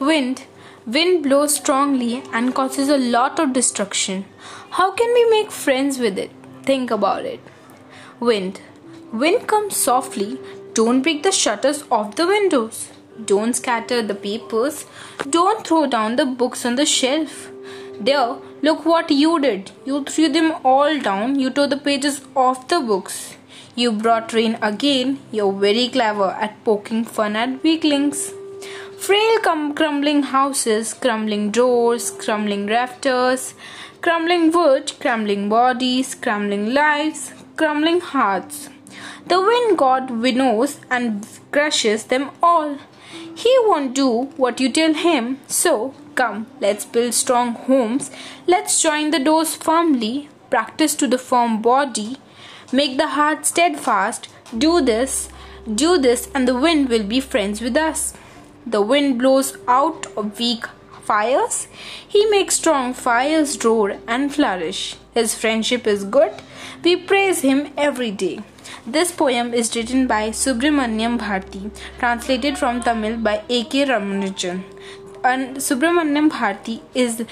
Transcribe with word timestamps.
Wind. 0.00 0.44
Wind 0.86 1.24
blows 1.24 1.56
strongly 1.56 2.22
and 2.32 2.54
causes 2.54 2.88
a 2.88 2.96
lot 2.96 3.38
of 3.38 3.52
destruction. 3.52 4.24
How 4.70 4.92
can 4.92 5.12
we 5.12 5.28
make 5.28 5.50
friends 5.50 5.98
with 5.98 6.16
it? 6.16 6.30
Think 6.62 6.90
about 6.90 7.26
it. 7.26 7.40
Wind. 8.18 8.62
Wind 9.12 9.46
comes 9.46 9.76
softly. 9.76 10.38
Don't 10.72 11.02
break 11.02 11.22
the 11.22 11.30
shutters 11.30 11.84
of 11.92 12.16
the 12.16 12.26
windows. 12.26 12.88
Don't 13.26 13.52
scatter 13.52 14.00
the 14.00 14.14
papers. 14.14 14.86
Don't 15.28 15.66
throw 15.66 15.86
down 15.86 16.16
the 16.16 16.24
books 16.24 16.64
on 16.64 16.76
the 16.76 16.86
shelf. 16.86 17.50
There, 18.00 18.36
look 18.62 18.86
what 18.86 19.10
you 19.10 19.38
did. 19.38 19.70
You 19.84 20.02
threw 20.04 20.30
them 20.32 20.54
all 20.64 20.98
down. 20.98 21.38
You 21.38 21.50
tore 21.50 21.66
the 21.66 21.76
pages 21.76 22.22
off 22.34 22.68
the 22.68 22.80
books. 22.80 23.36
You 23.74 23.92
brought 23.92 24.32
rain 24.32 24.56
again. 24.62 25.18
You're 25.30 25.52
very 25.52 25.88
clever 25.88 26.30
at 26.30 26.64
poking 26.64 27.04
fun 27.04 27.36
at 27.36 27.62
weaklings. 27.62 28.32
Frail 28.98 29.38
crumbling 29.40 30.22
houses, 30.24 30.94
crumbling 30.94 31.50
doors, 31.50 32.10
crumbling 32.10 32.66
rafters, 32.66 33.54
crumbling 34.02 34.50
wood, 34.52 34.92
crumbling 35.00 35.48
bodies, 35.48 36.14
crumbling 36.14 36.72
lives, 36.74 37.32
crumbling 37.56 38.00
hearts. 38.00 38.68
The 39.26 39.40
wind 39.40 39.78
god 39.78 40.10
winnows 40.10 40.80
and 40.90 41.26
crushes 41.50 42.04
them 42.04 42.30
all. 42.42 42.78
He 43.34 43.54
won't 43.60 43.94
do 43.94 44.24
what 44.36 44.60
you 44.60 44.70
tell 44.70 44.94
him, 44.94 45.38
so 45.46 45.94
come, 46.14 46.46
let's 46.60 46.84
build 46.84 47.14
strong 47.14 47.54
homes. 47.54 48.10
Let's 48.46 48.82
join 48.82 49.10
the 49.10 49.18
doors 49.18 49.56
firmly, 49.56 50.28
practice 50.50 50.94
to 50.96 51.06
the 51.06 51.18
firm 51.18 51.62
body, 51.62 52.18
make 52.72 52.98
the 52.98 53.08
heart 53.08 53.46
steadfast. 53.46 54.28
Do 54.56 54.80
this, 54.80 55.28
do 55.74 55.96
this, 55.98 56.28
and 56.34 56.46
the 56.46 56.58
wind 56.58 56.88
will 56.88 57.04
be 57.04 57.20
friends 57.20 57.60
with 57.60 57.76
us. 57.76 58.14
The 58.66 58.82
wind 58.82 59.18
blows 59.18 59.56
out 59.66 60.06
weak 60.38 60.66
fires. 61.02 61.66
He 62.06 62.24
makes 62.26 62.56
strong 62.56 62.94
fires 62.94 63.62
roar 63.64 63.96
and 64.06 64.34
flourish. 64.34 64.96
His 65.14 65.34
friendship 65.34 65.86
is 65.86 66.04
good. 66.04 66.32
We 66.84 66.96
praise 66.96 67.40
him 67.40 67.72
every 67.76 68.10
day. 68.10 68.40
This 68.86 69.12
poem 69.12 69.52
is 69.52 69.74
written 69.76 70.06
by 70.06 70.30
Subramanyam 70.30 71.18
Bharti, 71.18 71.70
translated 71.98 72.56
from 72.56 72.80
Tamil 72.80 73.18
by 73.18 73.42
A.K. 73.48 73.86
Ramanujan. 73.86 74.62
And 75.24 75.56
Subramanyam 75.56 76.30
Bharti 76.30 76.80
is 76.94 77.24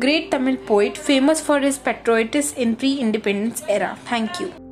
great 0.00 0.30
Tamil 0.30 0.56
poet 0.56 0.96
famous 0.96 1.40
for 1.40 1.60
his 1.60 1.78
patriotism 1.78 2.58
in 2.58 2.76
pre-independence 2.76 3.62
era. 3.68 3.98
Thank 4.04 4.40
you. 4.40 4.71